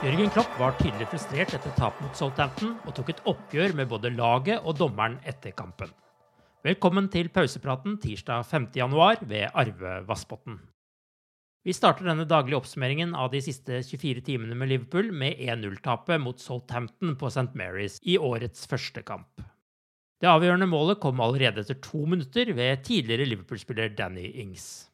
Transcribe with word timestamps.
Jørgen 0.00 0.30
Klopp 0.32 0.54
var 0.56 0.72
tydelig 0.78 1.10
frustrert 1.10 1.50
etter 1.52 1.74
tapet 1.76 2.00
mot 2.00 2.16
Southampton 2.16 2.70
og 2.88 2.94
tok 2.96 3.10
et 3.12 3.18
oppgjør 3.28 3.74
med 3.76 3.90
både 3.90 4.08
laget 4.14 4.64
og 4.64 4.78
dommeren 4.78 5.18
etter 5.28 5.52
kampen. 5.52 5.90
Velkommen 6.64 7.10
til 7.12 7.28
pausepraten 7.28 7.98
tirsdag 8.00 8.46
5.1 8.48 9.26
ved 9.28 9.52
Arve 9.52 9.98
Vassbotn. 10.08 10.56
Vi 11.68 11.76
starter 11.76 12.08
denne 12.08 12.24
daglige 12.24 12.56
oppsummeringen 12.56 13.12
av 13.12 13.28
de 13.34 13.44
siste 13.44 13.82
24 13.84 14.24
timene 14.24 14.56
med 14.56 14.72
Liverpool 14.72 15.12
med 15.12 15.36
1-0-tapet 15.36 16.24
mot 16.24 16.40
Southampton 16.40 17.12
på 17.20 17.28
St. 17.28 17.52
Mary's 17.52 18.00
i 18.08 18.16
årets 18.16 18.64
første 18.72 19.04
kamp. 19.04 19.44
Det 20.16 20.32
avgjørende 20.32 20.70
målet 20.72 21.04
kom 21.04 21.20
allerede 21.20 21.60
etter 21.60 21.76
to 21.76 22.06
minutter 22.08 22.56
ved 22.56 22.86
tidligere 22.88 23.28
Liverpool-spiller 23.28 23.92
Danny 24.00 24.30
Ings. 24.32 24.88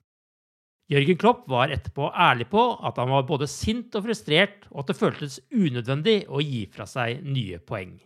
Jørgen 0.87 1.19
Klopp 1.19 1.49
var 1.51 1.73
etterpå 1.75 2.13
ærlig 2.15 2.45
på 2.53 2.63
at 2.87 2.99
han 3.01 3.11
var 3.11 3.25
både 3.27 3.49
sint 3.51 3.95
og 3.99 4.05
frustrert, 4.07 4.69
og 4.71 4.85
at 4.85 4.93
det 4.93 4.95
føltes 5.01 5.41
unødvendig 5.51 6.21
å 6.31 6.39
gi 6.39 6.61
fra 6.71 6.87
seg 6.87 7.25
nye 7.27 7.59
poeng. 7.59 7.97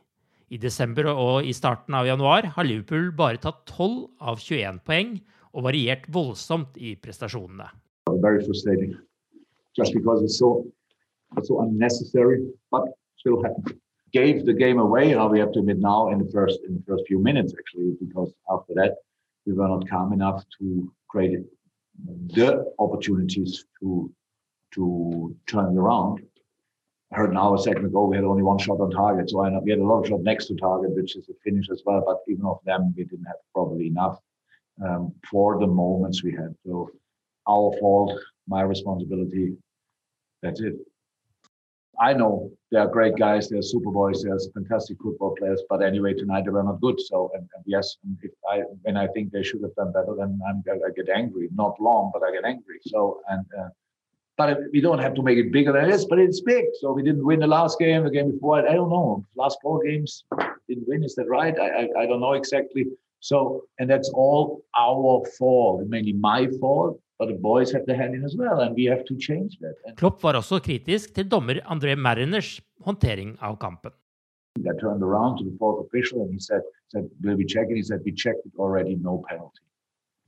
I 0.49 0.57
desember 0.59 1.11
og 1.13 1.45
i 1.45 1.53
starten 1.53 1.95
av 1.95 2.09
januar 2.09 2.49
har 2.57 2.67
Liverpool 2.67 3.13
bare 3.19 3.43
tatt 3.43 3.61
12 3.69 4.25
av 4.33 4.41
21 4.41 4.81
poeng 4.89 5.13
og 5.53 5.67
variert 5.69 6.09
voldsomt 6.09 6.81
i 6.81 6.95
prestasjonene. 6.97 7.69
Just 9.77 9.95
because 9.95 10.25
it's 10.25 10.39
so 10.39 10.67
it's 11.37 11.47
so 11.49 11.61
unnecessary, 11.61 12.49
but 12.73 12.89
still 13.21 13.43
happened. 13.45 13.77
Gave 14.13 14.45
the 14.47 14.53
game 14.53 14.81
away. 14.81 15.13
How 15.13 15.29
we 15.29 15.39
have 15.39 15.53
to 15.53 15.61
admit 15.61 15.79
now 15.79 16.11
in 16.11 16.19
the 16.19 16.31
first 16.33 16.59
in 16.67 16.75
the 16.75 16.83
first 16.89 17.05
few 17.07 17.21
minutes 17.21 17.55
actually, 17.57 17.95
because 18.01 18.33
after 18.51 18.75
that 18.75 18.97
we 19.47 19.53
were 19.53 19.69
not 19.69 19.89
calm 19.89 20.13
enough 20.13 20.43
to 20.59 20.91
create 21.09 21.45
the 22.07 22.73
opportunities 22.79 23.65
to 23.81 24.13
to 24.75 25.37
turn 25.47 25.77
it 25.77 25.79
around. 25.79 26.23
I 27.13 27.17
heard 27.17 27.35
now 27.35 27.55
a 27.55 27.59
second 27.59 27.87
ago 27.87 28.05
we 28.05 28.17
had 28.17 28.25
only 28.25 28.43
one 28.43 28.59
shot 28.59 28.81
on 28.81 28.91
target, 28.91 29.31
so 29.31 29.45
I 29.45 29.51
know 29.51 29.61
we 29.61 29.71
had 29.71 29.81
a 29.81 29.85
lot 29.85 30.03
of 30.03 30.07
shot 30.07 30.23
next 30.23 30.47
to 30.47 30.55
target, 30.55 30.95
which 30.95 31.17
is 31.17 31.29
a 31.29 31.35
finish 31.43 31.69
as 31.71 31.83
well. 31.85 32.03
But 32.07 32.19
even 32.33 32.47
of 32.47 32.61
them, 32.65 32.95
we 32.97 33.05
didn't 33.05 33.25
have 33.25 33.37
probably 33.53 33.89
enough 33.89 34.19
um, 34.85 35.13
for 35.29 35.59
the 35.59 35.67
moments 35.67 36.23
we 36.23 36.33
had. 36.33 36.55
So 36.65 36.91
our 37.49 37.73
fault, 37.81 38.19
my 38.47 38.63
responsibility. 38.63 39.57
That's 40.43 40.61
it. 40.61 40.77
I 42.01 42.15
know 42.15 42.51
they 42.73 42.79
are 42.79 42.89
great 42.89 43.17
guys, 43.17 43.49
they're 43.49 43.61
super 43.61 43.91
boys, 43.91 44.23
they're 44.23 44.39
fantastic 44.55 44.97
football 45.03 45.35
players, 45.39 45.63
but 45.69 45.83
anyway, 45.83 46.15
tonight 46.15 46.45
they 46.47 46.51
were 46.51 46.63
not 46.63 46.81
good. 46.81 46.99
So, 46.99 47.31
and, 47.35 47.47
and 47.55 47.65
yes, 47.67 47.97
if 48.23 48.31
I 48.51 48.63
when 48.83 48.97
I 48.97 49.07
think 49.09 49.33
they 49.33 49.43
should 49.43 49.63
have 49.63 49.75
done 49.75 49.93
better, 49.93 50.15
then 50.17 50.41
I'm, 50.49 50.65
I 50.69 50.91
get 50.97 51.11
angry. 51.11 51.51
Not 51.55 51.79
long, 51.79 52.11
but 52.15 52.23
I 52.23 52.33
get 52.33 52.45
angry. 52.45 52.79
So, 52.87 53.21
and 53.29 53.45
uh, 53.59 53.69
but 54.39 54.59
we 54.73 54.81
don't 54.81 55.01
have 55.01 55.13
to 55.15 55.23
make 55.23 55.37
it 55.37 55.53
bigger 55.53 55.73
than 55.73 55.85
it 55.85 55.91
is, 55.91 56.07
but 56.07 56.19
it's 56.19 56.41
big. 56.41 56.65
So 56.81 56.93
we 56.93 57.03
didn't 57.03 57.27
win 57.27 57.41
the 57.41 57.47
last 57.47 57.79
game, 57.79 58.05
the 58.05 58.11
game 58.11 58.31
before. 58.31 58.67
I 58.67 58.73
don't 58.73 58.89
know. 58.89 59.23
Last 59.37 59.59
four 59.61 59.83
games 59.85 60.25
didn't 60.67 60.89
win. 60.89 61.05
Is 61.05 61.15
that 61.17 61.29
right? 61.29 61.55
I, 61.59 61.69
I, 61.69 61.89
I 62.01 62.07
don't 62.07 62.21
know 62.21 62.33
exactly. 62.33 62.87
So, 63.21 63.65
and 63.79 63.91
that's 63.91 64.09
all 64.15 64.65
our 64.79 65.23
fault, 65.39 65.87
mainly 65.87 66.15
my 66.15 66.49
fault. 66.59 66.99
But 67.21 67.29
the 67.29 67.35
boys 67.35 67.71
have 67.73 67.85
the 67.85 67.95
hand 67.95 68.15
in 68.15 68.25
as 68.25 68.35
well, 68.35 68.61
and 68.61 68.75
we 68.75 68.85
have 68.85 69.05
to 69.05 69.15
change 69.29 69.59
that. 69.61 69.75
Klopp 69.97 70.23
var 70.23 70.35
også 70.41 70.59
kritisk 70.65 71.15
til 71.15 71.27
dommer 71.31 71.61
André 71.75 71.95
Marriners 71.95 72.61
håndtering 72.87 73.37
av 73.41 73.59
kampen. 73.61 73.93
I 74.59 74.73
turned 74.81 75.03
around 75.03 75.39
to 75.39 75.45
the 75.45 75.57
fourth 75.59 75.87
official 75.87 76.23
and 76.23 76.33
he 76.33 76.41
said, 76.41 76.63
said 76.89 77.05
Will 77.23 77.37
we 77.37 77.45
check? 77.45 77.67
He 77.69 77.83
said, 77.83 78.01
We 78.05 78.13
checked 78.13 78.47
already, 78.59 78.95
no 78.97 79.23
penalty. 79.29 79.65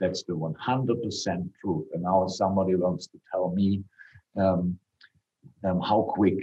That's 0.00 0.22
the 0.22 0.34
100% 0.34 1.50
truth. 1.60 1.86
And 1.94 2.02
now 2.02 2.26
somebody 2.26 2.74
wants 2.74 3.06
to 3.06 3.18
tell 3.32 3.50
me 3.50 3.82
um, 4.36 4.78
um, 5.64 5.80
how 5.80 6.02
quick 6.18 6.40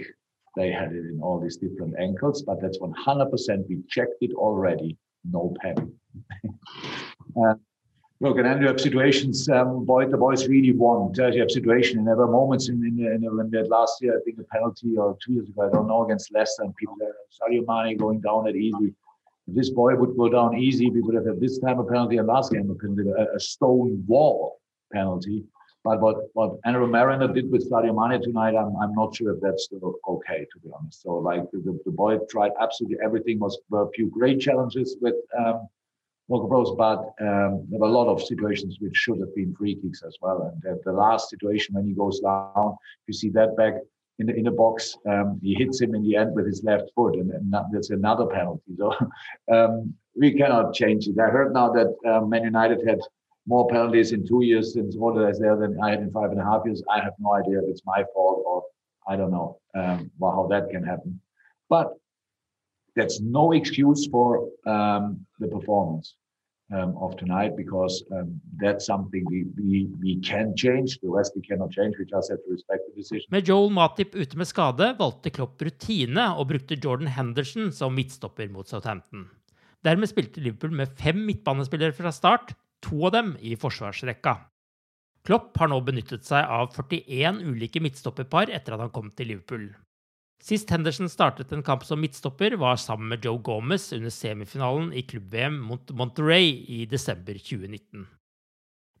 they 0.56 0.72
had 0.72 0.92
it 0.92 1.04
in 1.12 1.20
all 1.22 1.38
these 1.40 1.58
different 1.58 1.94
angles, 1.98 2.42
but 2.42 2.60
that's 2.60 2.78
100%. 2.78 3.68
We 3.68 3.82
checked 3.88 4.18
it 4.20 4.32
already, 4.34 4.98
no 5.24 5.54
penalty. 5.62 5.94
uh, 7.44 7.54
Look, 8.22 8.36
and 8.36 8.44
then 8.44 8.60
you 8.60 8.66
have 8.66 8.78
situations. 8.78 9.48
Um, 9.48 9.86
boy, 9.86 10.06
the 10.06 10.18
boys 10.18 10.46
really 10.46 10.72
want. 10.72 11.18
Uh, 11.18 11.28
you 11.28 11.40
have 11.40 11.50
situations, 11.50 11.96
and 11.96 12.06
there 12.06 12.16
were 12.16 12.28
moments 12.30 12.68
in, 12.68 12.84
in, 12.84 13.24
in 13.24 13.34
when 13.34 13.50
had 13.50 13.68
last 13.68 14.02
year, 14.02 14.18
I 14.18 14.22
think 14.22 14.38
a 14.38 14.44
penalty 14.44 14.98
or 14.98 15.16
two 15.24 15.32
years 15.32 15.48
ago, 15.48 15.66
I 15.66 15.70
don't 15.70 15.88
know, 15.88 16.04
against 16.04 16.30
Leicester, 16.30 16.64
and 16.64 16.76
people, 16.76 16.98
Sadio 17.32 17.64
Mane 17.66 17.96
going 17.96 18.20
down 18.20 18.46
at 18.46 18.56
easy. 18.56 18.92
If 19.48 19.54
this 19.54 19.70
boy 19.70 19.96
would 19.96 20.18
go 20.18 20.28
down 20.28 20.58
easy, 20.58 20.90
we 20.90 21.00
would 21.00 21.14
have 21.14 21.24
had 21.24 21.40
this 21.40 21.58
time 21.60 21.78
a 21.78 21.84
penalty 21.84 22.18
and 22.18 22.26
last 22.26 22.52
game 22.52 22.70
a 22.70 22.74
penalty, 22.74 23.08
a, 23.08 23.36
a 23.36 23.40
stone 23.40 24.04
wall 24.06 24.60
penalty. 24.92 25.44
But 25.82 26.02
what 26.02 26.16
what 26.34 26.58
Andrew 26.66 26.86
Marriner 26.86 27.32
did 27.32 27.50
with 27.50 27.70
Sadio 27.70 27.94
Mane 27.96 28.20
tonight, 28.20 28.54
I'm 28.54 28.76
I'm 28.76 28.94
not 28.94 29.16
sure 29.16 29.34
if 29.34 29.40
that's 29.40 29.64
still 29.64 29.94
okay, 30.06 30.40
to 30.52 30.58
be 30.62 30.68
honest. 30.78 31.00
So 31.00 31.14
like 31.14 31.50
the, 31.52 31.80
the 31.86 31.90
boy 31.90 32.18
tried 32.28 32.52
absolutely 32.60 32.98
everything. 33.02 33.38
Was 33.38 33.58
were 33.70 33.84
a 33.88 33.90
few 33.92 34.10
great 34.10 34.40
challenges 34.42 34.98
with. 35.00 35.14
Um, 35.38 35.68
Bros, 36.30 36.70
but 36.76 37.12
um, 37.20 37.66
there 37.68 37.80
were 37.80 37.88
a 37.88 37.90
lot 37.90 38.06
of 38.06 38.22
situations 38.22 38.76
which 38.78 38.96
should 38.96 39.18
have 39.18 39.34
been 39.34 39.52
free 39.52 39.74
kicks 39.74 40.02
as 40.06 40.16
well. 40.22 40.52
And 40.64 40.78
the, 40.84 40.92
last 40.92 41.28
situation 41.28 41.74
when 41.74 41.84
he 41.84 41.92
goes 41.92 42.20
down, 42.20 42.76
you 43.08 43.12
see 43.14 43.30
that 43.30 43.56
back 43.56 43.74
in 44.20 44.26
the 44.26 44.34
in 44.36 44.44
the 44.44 44.52
box, 44.52 44.96
um, 45.08 45.40
he 45.42 45.54
hits 45.54 45.80
him 45.80 45.94
in 45.94 46.02
the 46.04 46.14
end 46.14 46.34
with 46.36 46.46
his 46.46 46.62
left 46.62 46.84
foot, 46.94 47.16
and, 47.16 47.32
and 47.32 47.52
that's 47.72 47.90
another 47.90 48.26
penalty. 48.26 48.76
So 48.78 48.94
um, 49.52 49.92
we 50.14 50.32
cannot 50.32 50.72
change 50.72 51.08
it. 51.08 51.18
I 51.18 51.30
heard 51.30 51.52
now 51.52 51.72
that 51.72 51.92
uh, 52.06 52.20
Man 52.24 52.44
United 52.44 52.86
had 52.86 53.00
more 53.48 53.66
penalties 53.68 54.12
in 54.12 54.24
two 54.24 54.44
years 54.44 54.74
since 54.74 54.94
order 54.94 55.26
as 55.28 55.40
there 55.40 55.56
than 55.56 55.80
I 55.82 55.90
had 55.90 56.00
in 56.00 56.12
five 56.12 56.30
and 56.30 56.40
a 56.40 56.44
half 56.44 56.62
years. 56.64 56.80
I 56.88 57.00
have 57.00 57.14
no 57.18 57.34
idea 57.34 57.58
if 57.58 57.64
it's 57.68 57.82
my 57.84 58.04
fault 58.14 58.44
or 58.46 58.62
I 59.08 59.16
don't 59.16 59.32
know 59.32 59.58
um, 59.74 60.12
well, 60.18 60.30
how 60.30 60.46
that 60.48 60.70
can 60.70 60.84
happen. 60.84 61.20
But 61.68 61.94
that's 62.94 63.20
no 63.20 63.50
excuse 63.52 64.06
for 64.06 64.48
um, 64.66 65.26
the 65.40 65.48
performance 65.48 66.14
um, 66.72 66.96
of 66.96 67.16
tonight 67.16 67.56
because 67.56 68.04
um, 68.12 68.40
that's 68.60 68.86
something 68.86 69.24
we, 69.30 69.46
we, 69.56 69.88
we 70.00 70.20
can 70.20 70.54
change. 70.56 70.98
The 71.00 71.10
rest 71.10 71.32
we 71.36 71.42
cannot 71.42 71.70
change. 71.70 71.96
We 71.98 72.04
just 72.04 72.30
have 72.30 72.42
to 72.44 72.50
respect 72.50 72.82
the 72.88 72.94
decision. 73.02 73.26
Med 73.30 73.48
Joel 73.48 73.70
Matip 73.70 74.14
ute 74.14 74.38
med 74.38 74.48
skade 74.48 74.94
valgte 74.98 75.30
Klopp 75.34 75.62
rutine 75.62 76.30
og 76.36 76.48
brukte 76.52 76.78
Jordan 76.78 77.10
Henderson 77.10 77.72
som 77.72 77.94
midtstopper 77.94 78.48
mot 78.48 78.68
Southampton. 78.68 79.28
Dermed 79.84 80.10
spilte 80.10 80.42
Liverpool 80.44 80.74
med 80.76 80.92
fem 80.98 81.24
midtbanespillere 81.26 81.96
fra 81.96 82.12
start, 82.12 82.54
to 82.84 83.06
av 83.08 83.14
dem 83.16 83.34
i 83.40 83.56
forsvarsrekka. 83.60 84.36
Klopp 85.26 85.56
har 85.60 85.68
nå 85.68 85.80
benyttet 85.84 86.24
seg 86.24 86.48
av 86.48 86.70
41 86.72 87.42
ulike 87.44 87.80
midtstopperpar 87.84 88.52
etter 88.52 88.76
at 88.76 88.84
han 88.86 88.92
kom 88.92 89.10
til 89.12 89.34
Liverpool. 89.34 89.66
Sist 90.40 90.70
Henderson 90.72 91.08
startet 91.12 91.52
en 91.52 91.62
kamp 91.62 91.84
som 91.84 92.00
midtstopper, 92.00 92.56
var 92.56 92.80
sammen 92.80 93.12
med 93.12 93.24
Joe 93.24 93.38
Gomez 93.44 93.90
under 93.92 94.10
semifinalen 94.10 94.88
i 94.96 95.02
klubb-VM 95.04 95.58
mot 95.68 95.92
Monterey 95.92 96.64
i 96.64 96.86
desember 96.88 97.36
2019. 97.36 98.06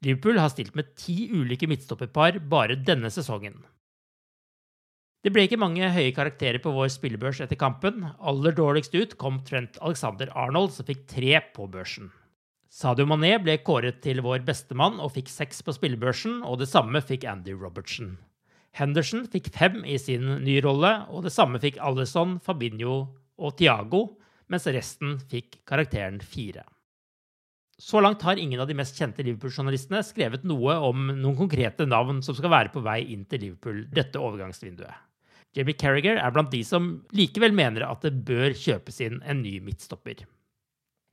Liverpool 0.04 0.38
har 0.40 0.52
stilt 0.52 0.76
med 0.76 0.92
ti 1.00 1.30
ulike 1.32 1.68
midtstopperpar 1.68 2.38
bare 2.52 2.76
denne 2.76 3.08
sesongen. 3.12 3.58
Det 5.20 5.32
ble 5.32 5.44
ikke 5.44 5.60
mange 5.60 5.90
høye 5.92 6.12
karakterer 6.16 6.60
på 6.64 6.72
vår 6.72 6.88
spillebørs 6.92 7.42
etter 7.44 7.58
kampen. 7.60 8.06
Aller 8.20 8.56
dårligst 8.56 8.94
ut 8.96 9.18
kom 9.20 9.42
Trent 9.44 9.76
Alexander 9.84 10.32
Arnold, 10.32 10.72
som 10.72 10.88
fikk 10.88 11.04
tre 11.12 11.34
på 11.56 11.68
børsen. 11.68 12.08
Sadio 12.70 13.04
Mané 13.08 13.34
ble 13.42 13.58
kåret 13.66 14.00
til 14.04 14.22
vår 14.24 14.44
bestemann 14.46 15.00
og 15.02 15.12
fikk 15.16 15.28
seks 15.28 15.60
på 15.66 15.74
spillebørsen, 15.76 16.40
og 16.46 16.60
det 16.62 16.70
samme 16.70 17.02
fikk 17.04 17.26
Andy 17.28 17.52
Robertson. 17.52 18.14
Henderson 18.76 19.26
fikk 19.30 19.50
fem 19.54 19.80
i 19.84 19.98
sin 19.98 20.26
nye 20.44 20.62
rolle, 20.64 20.92
og 21.10 21.24
det 21.26 21.34
samme 21.34 21.60
fikk 21.62 21.80
Alison, 21.82 22.38
Fabinho 22.42 23.00
og 23.40 23.56
Tiago, 23.58 24.04
mens 24.50 24.68
resten 24.70 25.18
fikk 25.30 25.60
karakteren 25.68 26.20
fire. 26.22 26.64
Så 27.80 28.00
langt 28.04 28.22
har 28.22 28.36
ingen 28.36 28.60
av 28.60 28.68
de 28.68 28.76
mest 28.76 28.98
kjente 28.98 29.24
Liverpool-journalistene 29.24 30.02
skrevet 30.04 30.42
noe 30.44 30.74
om 30.84 31.06
noen 31.14 31.38
konkrete 31.38 31.86
navn 31.88 32.20
som 32.22 32.36
skal 32.36 32.52
være 32.52 32.72
på 32.74 32.82
vei 32.84 32.98
inn 33.14 33.22
til 33.24 33.46
Liverpool 33.46 33.86
dette 33.94 34.20
overgangsvinduet. 34.20 35.06
Jamie 35.56 35.74
Carriger 35.74 36.20
er 36.20 36.34
blant 36.34 36.52
de 36.52 36.60
som 36.66 36.90
likevel 37.16 37.56
mener 37.56 37.86
at 37.88 38.04
det 38.04 38.20
bør 38.28 38.52
kjøpes 38.54 39.00
inn 39.06 39.18
en 39.24 39.40
ny 39.42 39.56
midtstopper. 39.64 40.20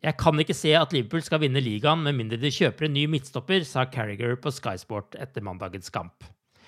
Jeg 0.05 0.17
kan 0.19 0.37
ikke 0.37 0.53
se 0.53 0.75
at 0.77 0.91
Liverpool 0.93 1.23
skal 1.25 1.41
vinne 1.41 1.63
ligaen 1.63 2.03
med 2.05 2.19
mindre 2.19 2.37
de 2.41 2.51
kjøper 2.53 2.85
en 2.85 2.93
ny 2.93 3.07
midtstopper, 3.09 3.63
sa 3.65 3.87
Carriger 3.89 4.35
på 4.37 4.53
Sky 4.53 4.75
Sport 4.77 5.17
etter 5.17 5.45
mandagens 5.45 5.89
kamp. 5.93 6.27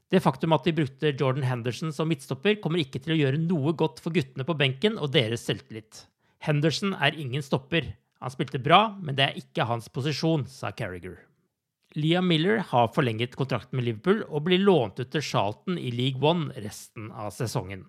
Det 0.10 0.24
faktum 0.26 0.56
at 0.56 0.66
de 0.66 0.74
brukte 0.74 1.12
Jordan 1.14 1.46
Henderson 1.46 1.94
som 1.94 2.10
midtstopper, 2.10 2.58
kommer 2.64 2.82
ikke 2.82 3.02
til 3.04 3.14
å 3.14 3.20
gjøre 3.20 3.42
noe 3.44 3.76
godt 3.78 4.02
for 4.02 4.16
guttene 4.16 4.46
på 4.46 4.58
benken 4.58 4.98
og 4.98 5.14
deres 5.14 5.46
selvtillit. 5.46 6.08
Henderson 6.42 6.96
er 6.98 7.18
ingen 7.20 7.46
stopper. 7.46 7.92
Han 8.20 8.34
spilte 8.34 8.62
bra, 8.64 8.96
men 8.98 9.16
det 9.16 9.28
er 9.28 9.38
ikke 9.38 9.68
hans 9.70 9.90
posisjon, 9.94 10.48
sa 10.50 10.74
Carriger. 10.74 11.20
Liam 11.98 12.28
Miller 12.30 12.60
har 12.70 12.90
forlenget 12.94 13.38
kontrakten 13.38 13.78
med 13.78 13.88
Liverpool 13.88 14.24
og 14.28 14.44
blir 14.46 14.62
lånt 14.62 15.00
ut 15.02 15.10
til 15.14 15.26
Charlton 15.26 15.78
i 15.82 15.90
League 15.94 16.22
One 16.22 16.54
resten 16.62 17.10
av 17.14 17.32
sesongen. 17.34 17.88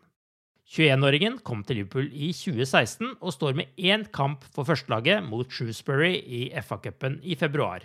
21-åringen 0.71 1.41
kom 1.45 1.65
til 1.67 1.81
Liverpool 1.81 2.13
i 2.13 2.31
2016 2.37 3.17
og 3.19 3.35
står 3.35 3.57
med 3.59 3.75
én 3.81 4.07
kamp 4.15 4.45
for 4.55 4.69
førstelaget 4.69 5.27
mot 5.27 5.51
Shrewsbury 5.51 6.15
i 6.21 6.43
FA-cupen 6.63 7.19
i 7.27 7.37
februar. 7.37 7.83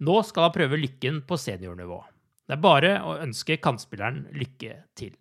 Nå 0.00 0.22
skal 0.26 0.48
han 0.48 0.56
prøve 0.56 0.80
lykken 0.80 1.22
på 1.28 1.38
seniornivå. 1.38 2.00
Det 2.44 2.58
er 2.58 2.60
bare 2.60 2.96
å 3.00 3.14
ønske 3.24 3.56
kantspilleren 3.64 4.26
lykke 4.36 4.74
til. 4.98 5.14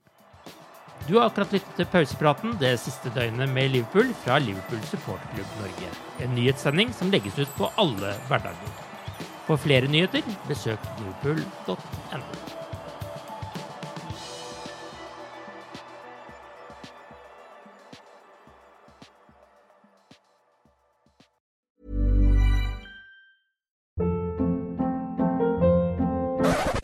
Du 1.07 1.17
har 1.17 1.27
akkurat 1.27 1.51
lyttet 1.55 1.75
til 1.75 1.87
pausepraten 1.91 2.55
det 2.59 2.73
siste 2.79 3.11
døgnet 3.15 3.51
med 3.51 3.71
Liverpool 3.73 4.11
fra 4.23 4.39
Liverpool 4.43 4.79
supporterklubb 4.87 5.57
Norge. 5.59 5.91
En 6.23 6.35
nyhetssending 6.35 6.91
som 6.95 7.11
legges 7.11 7.39
ut 7.39 7.55
på 7.59 7.71
alle 7.79 8.15
hverdager. 8.29 8.75
For 9.47 9.59
flere 9.59 9.91
nyheter, 9.91 10.23
besøk 10.47 10.91
liverpool.no. 11.01 12.62